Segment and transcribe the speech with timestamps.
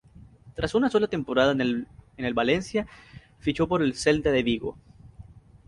[0.55, 1.61] Tras una sola temporada en
[2.17, 2.87] el Valencia,
[3.39, 4.75] fichó por el Celta de Vigo.